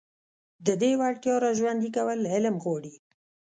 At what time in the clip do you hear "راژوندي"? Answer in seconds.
1.45-1.89